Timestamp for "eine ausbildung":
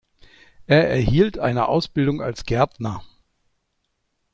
1.37-2.23